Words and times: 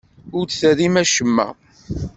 Ur 0.37 0.45
d-terrim 0.47 0.95
acemma. 1.01 1.47